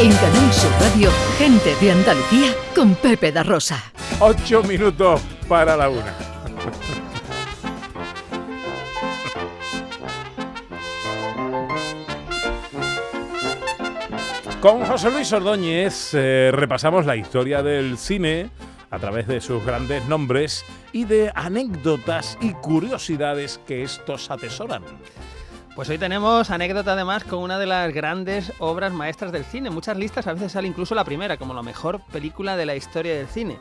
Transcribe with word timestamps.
En 0.00 0.12
Canal 0.12 0.52
Sur 0.52 0.70
Radio, 0.78 1.10
gente 1.38 1.74
de 1.80 1.90
Andalucía 1.90 2.54
con 2.72 2.94
Pepe 2.94 3.32
da 3.32 3.42
Rosa. 3.42 3.82
Ocho 4.20 4.62
minutos 4.62 5.20
para 5.48 5.76
la 5.76 5.88
una. 5.88 6.14
Con 14.60 14.84
José 14.84 15.10
Luis 15.10 15.32
Ordóñez 15.32 16.14
eh, 16.14 16.50
repasamos 16.52 17.04
la 17.04 17.16
historia 17.16 17.64
del 17.64 17.98
cine 17.98 18.50
a 18.90 19.00
través 19.00 19.26
de 19.26 19.40
sus 19.40 19.64
grandes 19.64 20.06
nombres 20.06 20.64
y 20.92 21.06
de 21.06 21.32
anécdotas 21.34 22.38
y 22.40 22.52
curiosidades 22.52 23.58
que 23.66 23.82
estos 23.82 24.30
atesoran. 24.30 24.84
Pues 25.78 25.88
hoy 25.90 25.98
tenemos 25.98 26.50
anécdota 26.50 26.94
además 26.94 27.22
con 27.22 27.38
una 27.38 27.56
de 27.56 27.64
las 27.64 27.94
grandes 27.94 28.52
obras 28.58 28.92
maestras 28.92 29.30
del 29.30 29.44
cine. 29.44 29.70
Muchas 29.70 29.96
listas 29.96 30.26
a 30.26 30.32
veces 30.32 30.50
sale 30.50 30.66
incluso 30.66 30.92
la 30.92 31.04
primera 31.04 31.36
como 31.36 31.54
la 31.54 31.62
mejor 31.62 32.00
película 32.10 32.56
de 32.56 32.66
la 32.66 32.74
historia 32.74 33.14
del 33.14 33.28
cine. 33.28 33.60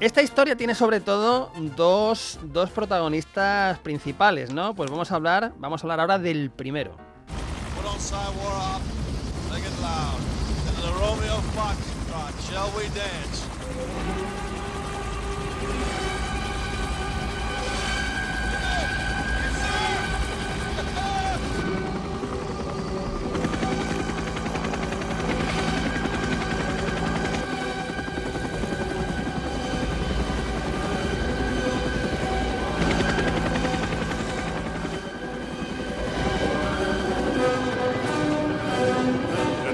Esta 0.00 0.20
historia 0.20 0.56
tiene 0.56 0.74
sobre 0.74 0.98
todo 0.98 1.52
dos, 1.76 2.40
dos 2.42 2.70
protagonistas 2.70 3.78
principales, 3.78 4.52
¿no? 4.52 4.74
Pues 4.74 4.90
vamos 4.90 5.12
a 5.12 5.14
hablar, 5.14 5.52
vamos 5.58 5.80
a 5.80 5.84
hablar 5.84 6.00
ahora 6.00 6.18
del 6.18 6.50
primero. 6.50 6.96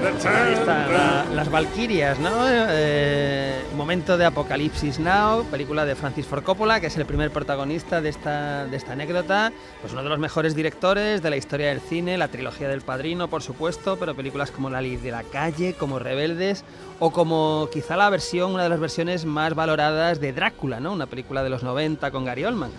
Ahí 0.05 0.53
está, 0.53 0.87
la- 0.87 1.25
las 1.35 1.49
Valquirias, 1.51 2.17
¿no? 2.17 2.29
Eh, 2.47 3.61
momento 3.75 4.17
de 4.17 4.25
Apocalipsis 4.25 4.99
Now, 4.99 5.43
película 5.45 5.85
de 5.85 5.93
Francis 5.95 6.25
Ford 6.25 6.43
Coppola, 6.43 6.79
que 6.79 6.87
es 6.87 6.97
el 6.97 7.05
primer 7.05 7.29
protagonista 7.29 8.01
de 8.01 8.09
esta, 8.09 8.65
de 8.65 8.77
esta 8.77 8.93
anécdota. 8.93 9.51
Pues 9.79 9.93
uno 9.93 10.01
de 10.01 10.09
los 10.09 10.17
mejores 10.17 10.55
directores 10.55 11.21
de 11.21 11.29
la 11.29 11.37
historia 11.37 11.67
del 11.67 11.81
cine, 11.81 12.17
la 12.17 12.29
trilogía 12.29 12.67
del 12.67 12.81
Padrino, 12.81 13.27
por 13.27 13.43
supuesto, 13.43 13.97
pero 13.99 14.15
películas 14.15 14.49
como 14.49 14.71
La 14.71 14.81
Ley 14.81 14.97
de 14.97 15.11
la 15.11 15.21
Calle, 15.23 15.75
como 15.77 15.99
Rebeldes, 15.99 16.63
o 16.99 17.11
como 17.11 17.69
quizá 17.71 17.95
la 17.95 18.09
versión, 18.09 18.53
una 18.53 18.63
de 18.63 18.69
las 18.69 18.79
versiones 18.79 19.25
más 19.25 19.53
valoradas 19.53 20.19
de 20.19 20.33
Drácula, 20.33 20.79
¿no? 20.79 20.93
Una 20.93 21.05
película 21.05 21.43
de 21.43 21.49
los 21.51 21.61
90 21.61 22.09
con 22.09 22.25
Gary 22.25 22.43
Oldman. 22.43 22.71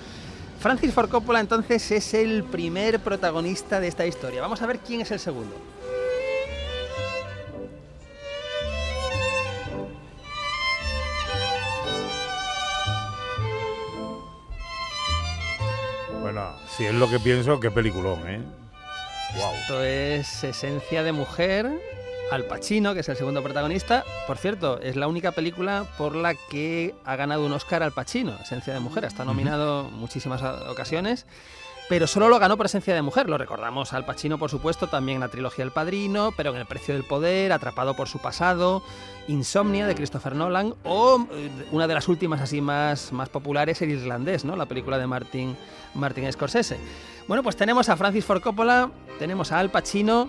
Francis 0.58 0.92
Ford 0.92 1.08
Coppola 1.08 1.38
entonces 1.40 1.88
es 1.92 2.14
el 2.14 2.42
primer 2.44 2.98
protagonista 3.00 3.78
de 3.80 3.88
esta 3.88 4.06
historia. 4.06 4.40
Vamos 4.40 4.60
a 4.62 4.66
ver 4.66 4.78
quién 4.80 5.00
es 5.00 5.10
el 5.12 5.18
segundo. 5.20 5.54
Si 16.76 16.86
es 16.86 16.94
lo 16.94 17.08
que 17.08 17.20
pienso, 17.20 17.60
qué 17.60 17.70
peliculón, 17.70 18.28
¿eh? 18.28 18.40
Wow. 19.36 19.54
Esto 19.54 19.82
es 19.82 20.44
Esencia 20.44 21.02
de 21.02 21.12
Mujer, 21.12 21.70
Al 22.30 22.44
Pacino, 22.44 22.94
que 22.94 23.00
es 23.00 23.08
el 23.08 23.16
segundo 23.16 23.42
protagonista. 23.42 24.04
Por 24.26 24.38
cierto, 24.38 24.80
es 24.80 24.96
la 24.96 25.06
única 25.06 25.32
película 25.32 25.84
por 25.98 26.14
la 26.14 26.34
que 26.34 26.94
ha 27.04 27.16
ganado 27.16 27.44
un 27.44 27.52
Oscar 27.52 27.82
Al 27.82 27.92
Pacino, 27.92 28.36
Esencia 28.42 28.72
de 28.74 28.80
Mujer. 28.80 29.04
Está 29.04 29.24
nominado 29.24 29.88
en 29.88 29.94
muchísimas 29.94 30.42
ocasiones, 30.42 31.26
pero 31.88 32.06
solo 32.06 32.28
lo 32.28 32.38
ganó 32.38 32.56
por 32.56 32.66
Esencia 32.66 32.94
de 32.94 33.02
Mujer. 33.02 33.28
Lo 33.28 33.38
recordamos 33.38 33.92
Al 33.92 34.04
Pacino, 34.04 34.38
por 34.38 34.50
supuesto, 34.50 34.86
también 34.86 35.16
en 35.16 35.20
la 35.20 35.28
trilogía 35.28 35.64
El 35.64 35.72
Padrino, 35.72 36.32
pero 36.36 36.50
en 36.50 36.56
El 36.56 36.66
Precio 36.66 36.94
del 36.94 37.04
Poder, 37.04 37.52
Atrapado 37.52 37.94
por 37.94 38.08
su 38.08 38.18
pasado, 38.18 38.82
Insomnia 39.28 39.86
de 39.86 39.94
Christopher 39.94 40.34
Nolan 40.34 40.74
o 40.84 41.26
eh, 41.32 41.50
una 41.70 41.86
de 41.86 41.94
las 41.94 42.08
últimas 42.08 42.40
así 42.40 42.60
más, 42.60 43.12
más 43.12 43.28
populares, 43.28 43.80
El 43.82 43.90
Irlandés, 43.90 44.44
¿no? 44.44 44.56
la 44.56 44.66
película 44.66 44.98
de 44.98 45.06
Martin, 45.06 45.56
Martin 45.94 46.30
Scorsese. 46.32 46.78
Bueno, 47.28 47.42
pues 47.42 47.56
tenemos 47.56 47.88
a 47.88 47.96
Francis 47.96 48.24
Ford 48.24 48.42
Coppola, 48.42 48.90
tenemos 49.18 49.52
a 49.52 49.58
Al 49.58 49.70
Pacino 49.70 50.28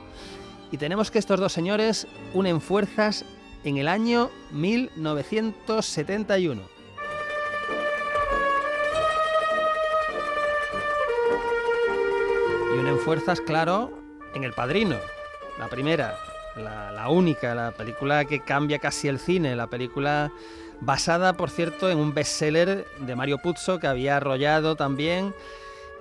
y 0.71 0.77
tenemos 0.77 1.11
que 1.11 1.19
estos 1.19 1.39
dos 1.39 1.53
señores 1.53 2.07
unen 2.33 2.61
fuerzas 2.61 3.25
en 3.63 3.77
el 3.77 3.87
año 3.87 4.29
1971. 4.51 6.61
Fuerzas, 13.03 13.41
claro, 13.41 13.91
en 14.33 14.45
El 14.45 14.53
Padrino, 14.53 14.95
la 15.59 15.67
primera, 15.67 16.17
la, 16.55 17.09
única, 17.09 17.53
la 17.53 17.71
película 17.71 18.23
que 18.23 18.39
cambia 18.39 18.79
casi 18.79 19.09
el 19.09 19.19
cine, 19.19 19.57
la 19.57 19.67
película 19.67 20.31
basada, 20.79 21.33
por 21.33 21.49
cierto, 21.49 21.89
en 21.89 21.97
un 21.97 22.13
bestseller 22.13 22.87
de 22.99 23.15
Mario 23.15 23.39
Puzo 23.39 23.79
que 23.79 23.87
había 23.87 24.17
arrollado 24.17 24.77
también. 24.77 25.33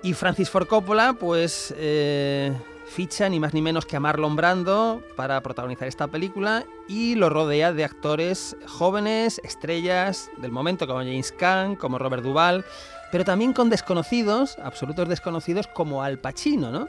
Y 0.04 0.14
Francis 0.14 0.48
Ford 0.48 0.68
Coppola, 0.68 1.14
pues 1.14 1.74
eh, 1.76 2.52
ficha 2.86 3.28
ni 3.28 3.40
más 3.40 3.52
ni 3.52 3.62
menos 3.62 3.84
que 3.84 3.96
a 3.96 4.00
Marlon 4.00 4.36
Brando 4.36 5.02
para 5.16 5.40
protagonizar 5.40 5.88
esta 5.88 6.06
película 6.06 6.64
y 6.86 7.16
lo 7.16 7.30
rodea 7.30 7.72
de 7.72 7.84
actores 7.84 8.56
jóvenes, 8.66 9.40
estrellas 9.42 10.30
del 10.36 10.52
momento 10.52 10.86
como 10.86 11.00
James 11.00 11.32
Caan, 11.32 11.74
como 11.74 11.98
Robert 11.98 12.22
Duvall, 12.22 12.64
pero 13.12 13.26
también 13.26 13.52
con 13.52 13.68
desconocidos, 13.68 14.58
absolutos 14.58 15.06
desconocidos 15.06 15.66
como 15.66 16.02
Al 16.02 16.18
Pacino, 16.18 16.70
¿no? 16.72 16.88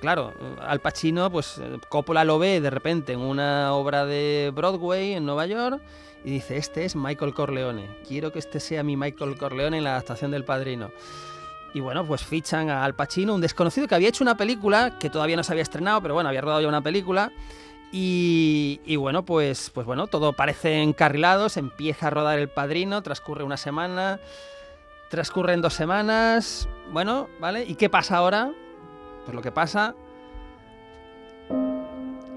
Claro, 0.00 0.32
Al 0.58 0.80
Pacino, 0.80 1.30
pues 1.30 1.58
eh, 1.58 1.78
Coppola 1.90 2.24
lo 2.24 2.38
ve 2.38 2.62
de 2.62 2.70
repente 2.70 3.12
en 3.12 3.20
una 3.20 3.74
obra 3.74 4.06
de 4.06 4.50
Broadway 4.54 5.12
en 5.12 5.26
Nueva 5.26 5.44
York 5.44 5.82
y 6.24 6.30
dice, 6.30 6.56
este 6.56 6.86
es 6.86 6.96
Michael 6.96 7.34
Corleone, 7.34 7.88
quiero 8.08 8.32
que 8.32 8.38
este 8.38 8.58
sea 8.58 8.82
mi 8.82 8.96
Michael 8.96 9.36
Corleone 9.36 9.76
en 9.76 9.84
la 9.84 9.90
adaptación 9.90 10.30
del 10.30 10.44
Padrino. 10.44 10.90
Y 11.74 11.80
bueno, 11.80 12.06
pues 12.06 12.24
fichan 12.24 12.70
a 12.70 12.82
Al 12.82 12.94
Pacino, 12.94 13.34
un 13.34 13.42
desconocido 13.42 13.86
que 13.86 13.94
había 13.94 14.08
hecho 14.08 14.24
una 14.24 14.38
película 14.38 14.98
que 14.98 15.10
todavía 15.10 15.36
no 15.36 15.44
se 15.44 15.52
había 15.52 15.62
estrenado, 15.62 16.00
pero 16.00 16.14
bueno, 16.14 16.30
había 16.30 16.40
rodado 16.40 16.62
ya 16.62 16.68
una 16.68 16.82
película. 16.82 17.32
Y, 17.92 18.80
y 18.86 18.96
bueno, 18.96 19.24
pues, 19.26 19.70
pues 19.74 19.86
bueno, 19.86 20.06
todo 20.06 20.32
parece 20.32 20.80
encarrilado, 20.80 21.50
se 21.50 21.60
empieza 21.60 22.06
a 22.06 22.10
rodar 22.10 22.38
El 22.38 22.48
Padrino, 22.48 23.02
transcurre 23.02 23.44
una 23.44 23.56
semana, 23.56 24.20
transcurren 25.10 25.60
dos 25.60 25.74
semanas, 25.74 26.68
bueno, 26.92 27.28
¿vale? 27.40 27.64
¿Y 27.66 27.74
qué 27.74 27.90
pasa 27.90 28.16
ahora? 28.16 28.50
Pues 29.24 29.34
lo 29.34 29.42
que 29.42 29.52
pasa... 29.52 29.94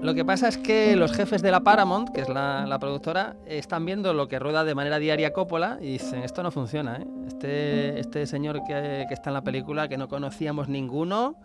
Lo 0.02 0.12
que 0.12 0.22
pasa 0.22 0.48
es 0.48 0.58
que 0.58 0.96
los 0.96 1.12
jefes 1.12 1.40
de 1.40 1.50
la 1.50 1.60
Paramount, 1.60 2.10
que 2.10 2.20
es 2.20 2.28
la, 2.28 2.66
la 2.66 2.78
productora, 2.78 3.36
están 3.46 3.86
viendo 3.86 4.12
lo 4.12 4.28
que 4.28 4.38
rueda 4.38 4.62
de 4.62 4.74
manera 4.74 4.98
diaria 4.98 5.32
Coppola 5.32 5.78
y 5.80 5.92
dicen, 5.92 6.22
esto 6.22 6.42
no 6.42 6.50
funciona, 6.50 6.96
¿eh? 6.98 7.06
Este, 7.26 8.00
este 8.00 8.26
señor 8.26 8.62
que, 8.66 9.06
que 9.08 9.14
está 9.14 9.30
en 9.30 9.34
la 9.34 9.40
película, 9.40 9.88
que 9.88 9.96
no 9.96 10.06
conocíamos 10.06 10.68
ninguno, 10.68 11.36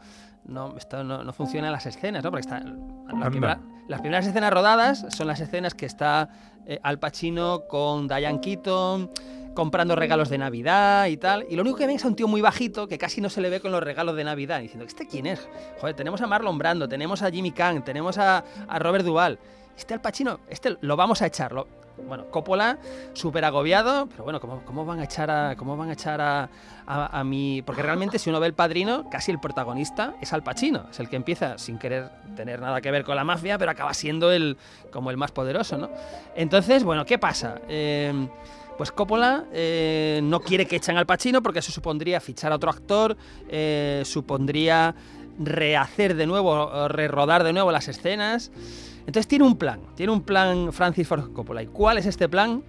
no, 0.43 0.75
esto 0.75 1.05
no, 1.05 1.23
no 1.23 1.31
funciona 1.31 1.67
en 1.67 1.71
las 1.73 1.85
escenas, 1.85 2.21
¿no? 2.21 2.31
Porque 2.31 2.41
está, 2.41 2.59
las, 2.59 2.73
Anda. 3.13 3.29
primera- 3.29 3.59
las 3.87 4.01
primeras 4.01 4.27
escenas 4.27 4.51
rodadas 4.51 5.05
son 5.07 5.27
las 5.27 5.39
escenas 5.39 5.73
que 5.73 5.85
está 5.85 6.27
eh, 6.65 6.81
Al 6.83 6.99
Pacino 6.99 7.61
con 7.69 8.09
Diane 8.09 8.41
Keaton 8.41 9.09
comprando 9.59 9.93
regalos 9.93 10.29
de 10.29 10.37
Navidad 10.37 11.07
y 11.07 11.17
tal. 11.17 11.45
Y 11.49 11.57
lo 11.57 11.63
único 11.63 11.75
que 11.75 11.85
ven 11.85 11.97
es 11.97 12.05
a 12.05 12.07
un 12.07 12.15
tío 12.15 12.29
muy 12.29 12.39
bajito 12.39 12.87
que 12.87 12.97
casi 12.97 13.19
no 13.19 13.29
se 13.29 13.41
le 13.41 13.49
ve 13.49 13.59
con 13.59 13.73
los 13.73 13.83
regalos 13.83 14.15
de 14.15 14.23
Navidad. 14.23 14.61
Diciendo, 14.61 14.85
¿este 14.85 15.05
quién 15.05 15.25
es? 15.25 15.49
Joder, 15.81 15.97
tenemos 15.97 16.21
a 16.21 16.27
Marlon 16.27 16.57
Brando, 16.57 16.87
tenemos 16.87 17.21
a 17.23 17.29
Jimmy 17.29 17.51
Caan, 17.51 17.83
tenemos 17.83 18.17
a, 18.17 18.45
a 18.69 18.79
Robert 18.79 19.03
Duvall. 19.03 19.37
Este 19.77 19.93
Al 19.93 19.99
Pacino, 19.99 20.39
este 20.49 20.77
lo 20.79 20.95
vamos 20.95 21.21
a 21.21 21.25
echarlo. 21.25 21.67
Bueno, 22.07 22.31
Coppola, 22.31 22.77
súper 23.11 23.43
agobiado, 23.43 24.07
pero 24.07 24.23
bueno, 24.23 24.39
¿cómo, 24.39 24.63
cómo 24.63 24.85
van 24.85 25.01
a 25.01 25.03
echar 25.03 25.29
a, 25.29 25.57
cómo 25.57 25.75
van 25.75 25.89
a 25.89 25.93
echar 25.93 26.21
a, 26.21 26.49
a, 26.87 27.19
a 27.19 27.23
mi...? 27.25 27.61
Porque 27.63 27.81
realmente 27.81 28.17
si 28.17 28.29
uno 28.29 28.39
ve 28.39 28.47
El 28.47 28.53
Padrino, 28.53 29.09
casi 29.09 29.31
el 29.31 29.41
protagonista 29.41 30.13
es 30.21 30.31
Al 30.31 30.41
Pacino, 30.41 30.85
es 30.89 31.01
el 31.01 31.09
que 31.09 31.17
empieza 31.17 31.57
sin 31.57 31.77
querer 31.77 32.09
tener 32.37 32.61
nada 32.61 32.79
que 32.79 32.91
ver 32.91 33.03
con 33.03 33.17
la 33.17 33.25
mafia, 33.25 33.57
pero 33.57 33.71
acaba 33.71 33.93
siendo 33.93 34.31
el, 34.31 34.55
como 34.93 35.11
el 35.11 35.17
más 35.17 35.31
poderoso, 35.31 35.77
¿no? 35.77 35.89
Entonces, 36.33 36.85
bueno, 36.85 37.05
¿qué 37.05 37.19
pasa? 37.19 37.59
Eh, 37.67 38.13
pues 38.79 38.93
Coppola 38.93 39.43
eh, 39.51 40.21
no 40.23 40.39
quiere 40.39 40.65
que 40.65 40.77
echen 40.77 40.95
al 40.95 41.05
Pacino 41.05 41.43
porque 41.43 41.59
eso 41.59 41.69
supondría 41.69 42.21
fichar 42.21 42.53
a 42.53 42.55
otro 42.55 42.69
actor, 42.69 43.17
eh, 43.49 44.03
supondría 44.05 44.95
rehacer 45.37 46.15
de 46.15 46.25
nuevo, 46.25 46.87
rerodar 46.87 47.43
de 47.43 47.51
nuevo 47.51 47.73
las 47.73 47.89
escenas. 47.89 48.51
Entonces 48.99 49.27
tiene 49.27 49.43
un 49.43 49.57
plan, 49.57 49.81
tiene 49.97 50.13
un 50.13 50.21
plan 50.21 50.71
Francis 50.71 51.05
Ford 51.05 51.33
Coppola. 51.33 51.61
¿Y 51.61 51.65
cuál 51.67 51.97
es 51.97 52.05
este 52.05 52.29
plan? 52.29 52.63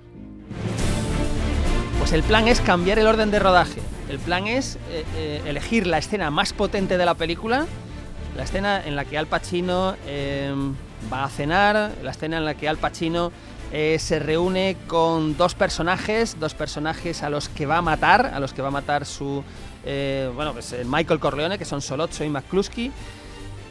Pues 2.01 2.13
el 2.13 2.25
plan 2.25 2.49
es 2.49 2.61
cambiar 2.61 2.99
el 2.99 3.07
orden 3.07 3.31
de 3.31 3.39
rodaje. 3.39 3.81
El 4.09 4.19
plan 4.19 4.49
es 4.49 4.79
eh, 4.91 5.43
elegir 5.47 5.87
la 5.87 5.99
escena 5.99 6.29
más 6.33 6.53
potente 6.53 6.99
de 6.99 7.07
la 7.07 7.15
película, 7.15 7.67
la 8.37 8.43
escena 8.43 8.85
en 8.85 8.97
la 8.97 9.05
que 9.05 9.17
Al 9.17 9.29
Pacino 9.29 9.95
va 11.13 11.23
a 11.23 11.29
cenar, 11.29 11.93
la 12.03 12.11
escena 12.11 12.39
en 12.39 12.45
la 12.45 12.55
que 12.55 12.69
Al 12.69 12.79
Pacino 12.79 13.31
eh, 13.73 13.99
se 14.01 14.19
reúne 14.19 14.77
con 14.89 15.37
dos 15.37 15.55
personajes, 15.55 16.39
dos 16.41 16.55
personajes 16.55 17.23
a 17.23 17.31
los 17.31 17.49
que 17.49 17.67
va 17.67 17.77
a 17.77 17.83
matar, 17.83 18.27
a 18.27 18.41
los 18.41 18.53
que 18.53 18.63
va 18.63 18.69
a 18.69 18.73
matar 18.73 19.07
su, 19.07 19.45
eh, 19.85 20.29
bueno, 20.35 20.53
pues 20.53 20.73
eh, 20.73 20.83
Michael 20.85 21.21
Corleone, 21.21 21.57
que 21.57 21.65
son 21.65 21.81
Solozzo 21.81 22.25
y 22.25 22.29
McCluskey, 22.29 22.91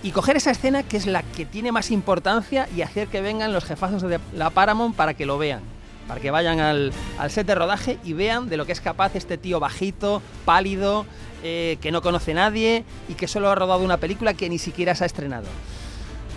y 0.01 0.11
coger 0.11 0.37
esa 0.37 0.51
escena 0.51 0.83
que 0.83 0.95
es 0.95 1.05
la 1.05 1.21
que 1.21 1.45
tiene 1.45 1.73
más 1.73 1.91
importancia 1.91 2.69
y 2.73 2.81
hacer 2.81 3.09
que 3.09 3.19
vengan 3.19 3.51
los 3.51 3.65
jefazos 3.65 4.01
de 4.03 4.21
la 4.33 4.49
Paramount 4.51 4.95
para 4.95 5.15
que 5.15 5.25
lo 5.25 5.37
vean. 5.37 5.61
Para 6.07 6.21
que 6.21 6.31
vayan 6.31 6.61
al, 6.61 6.93
set 7.27 7.45
de 7.45 7.53
rodaje 7.53 7.99
y 8.05 8.13
vean 8.13 8.47
de 8.47 8.55
lo 8.55 8.65
que 8.65 8.71
es 8.71 8.81
capaz 8.81 9.15
este 9.15 9.37
tío 9.37 9.59
bajito, 9.59 10.21
pálido, 10.45 11.05
que 11.43 11.89
no 11.91 12.01
conoce 12.01 12.33
nadie 12.33 12.83
y 13.07 13.13
que 13.13 13.27
solo 13.27 13.49
ha 13.49 13.55
rodado 13.55 13.83
una 13.83 13.97
película 13.97 14.33
que 14.33 14.49
ni 14.49 14.57
siquiera 14.57 14.95
se 14.95 15.03
ha 15.03 15.07
estrenado. 15.07 15.45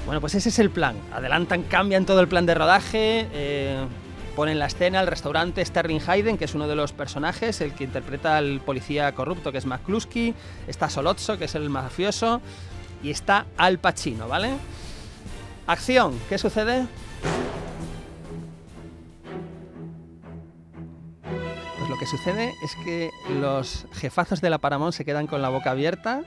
Bueno, 0.05 0.21
pues 0.21 0.35
ese 0.35 0.49
es 0.49 0.59
el 0.59 0.71
plan. 0.71 0.97
Adelantan, 1.13 1.63
cambian 1.63 2.05
todo 2.05 2.21
el 2.21 2.29
plan 2.29 2.45
de 2.45 2.55
rodaje, 2.55 3.29
eh, 3.33 3.85
ponen 4.35 4.59
la 4.59 4.67
escena, 4.67 5.01
el 5.01 5.07
restaurante 5.07 5.65
Sterling 5.65 6.01
Hayden, 6.07 6.39
que 6.39 6.45
es 6.45 6.55
uno 6.55 6.67
de 6.67 6.75
los 6.75 6.93
personajes, 6.93 7.61
el 7.61 7.73
que 7.73 7.85
interpreta 7.85 8.37
al 8.37 8.61
policía 8.61 9.13
corrupto, 9.15 9.53
que 9.53 9.59
es 9.59 9.67
McCluskey, 9.67 10.35
está 10.67 10.91
Solozzo, 10.91 11.39
que 11.39 11.45
es 11.45 11.55
el 11.55 11.71
mafioso, 11.71 12.41
y 13.03 13.11
está 13.11 13.47
Al 13.57 13.79
Pacino, 13.79 14.27
¿vale? 14.27 14.51
Acción, 15.67 16.19
¿qué 16.29 16.37
sucede? 16.37 16.87
Pues 21.79 21.91
lo 21.91 21.99
que 21.99 22.07
sucede 22.07 22.53
es 22.65 22.73
que 22.85 23.11
los 23.41 23.87
jefazos 23.93 24.41
de 24.41 24.51
la 24.51 24.59
Paramount 24.59 24.95
se 24.95 25.05
quedan 25.05 25.29
con 25.29 25.43
la 25.43 25.49
boca 25.49 25.71
abierta, 25.71 26.23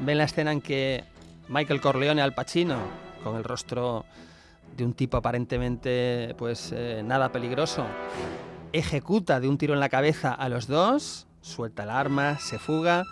ven 0.00 0.18
la 0.18 0.24
escena 0.24 0.52
en 0.52 0.60
que 0.60 1.04
Michael 1.48 1.80
Corleone 1.80 2.22
Al 2.22 2.34
Pacino, 2.34 2.76
con 3.22 3.36
el 3.36 3.44
rostro 3.44 4.04
de 4.76 4.84
un 4.84 4.94
tipo 4.94 5.16
aparentemente 5.16 6.34
pues 6.38 6.72
eh, 6.74 7.02
nada 7.04 7.30
peligroso, 7.30 7.86
ejecuta 8.72 9.40
de 9.40 9.48
un 9.48 9.58
tiro 9.58 9.74
en 9.74 9.80
la 9.80 9.88
cabeza 9.88 10.32
a 10.32 10.48
los 10.48 10.66
dos, 10.66 11.26
suelta 11.40 11.82
el 11.82 11.90
arma, 11.90 12.38
se 12.38 12.58
fuga, 12.58 13.04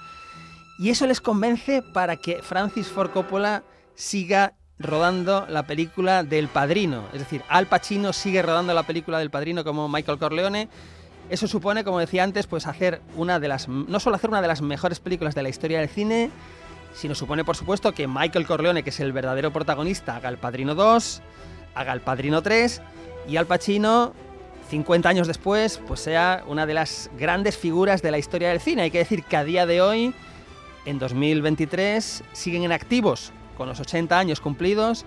y 0.79 0.91
eso 0.91 1.07
les 1.07 1.21
convence 1.21 1.83
para 1.83 2.17
que 2.17 2.43
Francis 2.43 2.89
Ford 2.89 3.11
Coppola 3.11 3.63
siga 3.95 4.55
rodando 4.79 5.47
la 5.49 5.65
película 5.67 6.25
del 6.25 6.49
Padrino. 6.49 7.05
Es 7.13 7.19
decir, 7.21 7.43
Al 7.49 7.67
Pacino 7.67 8.15
sigue 8.15 8.41
rodando 8.41 8.73
la 8.73 8.85
película 8.85 9.19
del 9.19 9.31
Padrino 9.31 9.63
como 9.63 9.89
Michael 9.91 10.19
Corleone. 10.19 10.69
Eso 11.29 11.47
supone, 11.47 11.85
como 11.85 11.99
decía 11.99 12.25
antes, 12.25 12.47
pues 12.47 12.67
hacer 12.67 13.03
una 13.15 13.39
de 13.39 13.49
las 13.49 13.69
no 13.69 14.01
solo 14.01 14.17
hacer 14.17 14.31
una 14.31 14.41
de 14.41 14.49
las 14.49 14.63
mejores 14.63 14.99
películas 15.01 15.35
de 15.35 15.43
la 15.43 15.51
historia 15.51 15.81
del 15.81 15.91
cine, 15.91 16.31
sino 16.95 17.15
supone, 17.15 17.45
por 17.45 17.57
supuesto, 17.57 17.93
que 17.93 18.07
Michael 18.07 18.47
Corleone, 18.47 18.83
que 18.83 18.91
es 18.91 19.01
el 19.01 19.13
verdadero 19.13 19.53
protagonista, 19.53 20.17
haga 20.17 20.29
El 20.29 20.39
Padrino 20.39 20.75
2, 20.75 21.23
haga 21.75 21.93
El 21.93 22.01
Padrino 22.01 22.43
3 22.43 22.83
y 23.29 23.37
Al 23.37 23.47
Pacino 23.47 24.13
50 24.71 25.09
años 25.09 25.27
después, 25.27 25.81
pues 25.87 26.01
sea 26.01 26.45
una 26.47 26.65
de 26.65 26.75
las 26.75 27.11
grandes 27.19 27.59
figuras 27.59 28.03
de 28.03 28.13
la 28.13 28.19
historia 28.19 28.51
del 28.51 28.61
cine. 28.61 28.83
Hay 28.83 28.91
que 28.91 28.99
decir 28.99 29.25
que 29.25 29.37
a 29.37 29.45
día 29.45 29.67
de 29.67 29.81
hoy, 29.81 30.15
en 30.87 30.99
2023, 30.99 32.23
siguen 32.33 32.63
en 32.63 32.73
activos, 32.73 33.33
con 33.57 33.69
los 33.69 33.81
80 33.81 34.17
años 34.19 34.41
cumplidos, 34.41 35.05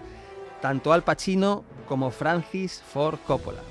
tanto 0.62 0.92
Al 0.92 1.04
Pacino 1.04 1.64
como 1.88 2.12
Francis 2.12 2.82
Ford 2.92 3.20
Coppola. 3.26 3.62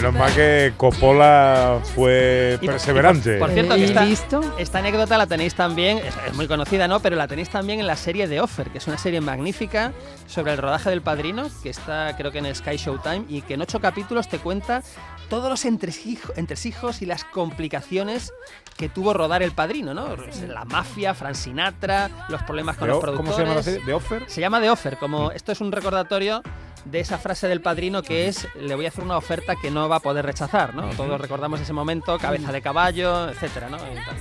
Menos 0.00 0.14
mal 0.14 0.32
que 0.34 0.72
Coppola 0.76 1.80
fue 1.94 2.58
Y, 2.60 2.66
perseverante. 2.66 3.38
Por 3.38 3.50
cierto, 3.50 3.74
que 3.74 3.80
¿Y 3.80 3.84
esta, 3.84 4.04
listo? 4.04 4.40
esta 4.58 4.78
anécdota 4.78 5.18
la 5.18 5.26
tenéis 5.26 5.54
también, 5.54 5.98
es, 5.98 6.14
es 6.26 6.34
muy 6.34 6.46
conocida, 6.46 6.86
¿no? 6.86 7.00
Pero 7.00 7.16
la 7.16 7.26
tenéis 7.26 7.50
también 7.50 7.80
en 7.80 7.86
la 7.86 7.96
serie 7.96 8.28
de 8.28 8.40
Offer, 8.40 8.70
que 8.70 8.78
es 8.78 8.86
una 8.86 8.98
serie 8.98 9.20
magnífica 9.20 9.92
sobre 10.26 10.52
el 10.52 10.58
rodaje 10.58 10.90
del 10.90 11.02
padrino, 11.02 11.48
que 11.62 11.70
está 11.70 12.14
creo 12.16 12.30
que 12.30 12.38
en 12.38 12.54
Sky 12.54 12.76
Showtime, 12.76 13.24
y 13.28 13.42
que 13.42 13.54
en 13.54 13.62
ocho 13.62 13.80
capítulos 13.80 14.28
te 14.28 14.38
cuenta 14.38 14.82
todos 15.28 15.50
los 15.50 15.64
entresijo- 15.66 16.32
entresijos 16.36 17.02
y 17.02 17.06
las 17.06 17.24
complicaciones 17.24 18.32
que 18.76 18.88
tuvo 18.88 19.12
rodar 19.12 19.42
el 19.42 19.50
padrino, 19.52 19.92
¿no? 19.94 20.08
La 20.48 20.64
mafia, 20.64 21.12
Frank 21.14 21.34
Sinatra, 21.34 22.08
los 22.28 22.42
problemas 22.44 22.76
con 22.76 22.86
De 22.86 22.94
los 22.94 23.02
productores. 23.02 23.30
¿Cómo 23.30 23.36
se 23.36 23.42
llama 23.42 23.54
la 23.56 23.62
serie? 23.62 23.84
¿De 23.84 23.92
Offer? 23.92 24.24
Se 24.30 24.40
llama 24.40 24.60
The 24.60 24.70
Offer, 24.70 24.96
como 24.96 25.32
esto 25.32 25.50
es 25.52 25.60
un 25.60 25.72
recordatorio 25.72 26.42
de 26.84 27.00
esa 27.00 27.18
frase 27.18 27.48
del 27.48 27.60
padrino 27.60 28.02
que 28.02 28.28
es 28.28 28.48
le 28.60 28.74
voy 28.74 28.86
a 28.86 28.88
hacer 28.88 29.04
una 29.04 29.16
oferta 29.16 29.56
que 29.56 29.70
no 29.70 29.88
va 29.88 29.96
a 29.96 30.00
poder 30.00 30.24
rechazar, 30.24 30.74
¿no? 30.74 30.88
Todos 30.90 31.20
recordamos 31.20 31.60
ese 31.60 31.72
momento, 31.72 32.18
cabeza 32.18 32.52
de 32.52 32.62
caballo, 32.62 33.28
etcétera, 33.30 33.68
¿no? 33.68 33.76
Y 33.76 33.96
tal. 33.96 34.16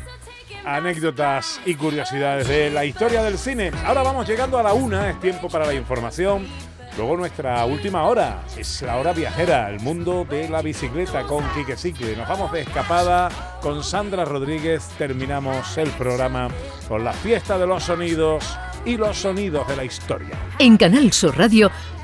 anécdotas 0.66 1.62
y 1.66 1.76
curiosidades 1.76 2.48
de 2.48 2.70
la 2.70 2.86
historia 2.86 3.24
del 3.24 3.38
cine. 3.38 3.72
Ahora 3.86 4.04
vamos 4.04 4.28
llegando 4.28 4.58
a 4.58 4.64
la 4.64 4.74
una, 4.74 5.10
es 5.10 5.20
tiempo 5.20 5.48
para 5.50 5.66
la 5.66 5.74
información. 5.74 6.46
Luego 6.98 7.16
nuestra 7.16 7.64
última 7.66 8.06
hora, 8.06 8.42
es 8.58 8.82
la 8.82 8.98
hora 8.98 9.14
viajera, 9.14 9.70
el 9.70 9.80
mundo 9.80 10.26
de 10.28 10.50
la 10.50 10.64
bicicleta 10.64 11.22
con 11.24 11.44
Quique 11.54 11.78
Cicle. 11.78 12.16
Nos 12.16 12.28
vamos 12.28 12.52
de 12.52 12.62
escapada 12.62 13.30
con 13.62 13.84
Sandra 13.84 14.26
Rodríguez, 14.26 14.90
terminamos 14.98 15.78
el 15.78 15.90
programa 15.92 16.48
con 16.88 17.04
la 17.04 17.14
fiesta 17.14 17.60
de 17.60 17.68
los 17.68 17.84
sonidos 17.84 18.58
y 18.84 18.98
los 18.98 19.16
sonidos 19.16 19.68
de 19.68 19.76
la 19.76 19.84
historia. 19.84 20.36
En 20.58 20.76
Canal 20.76 21.14
Sur 21.14 21.38
Radio, 21.38 21.70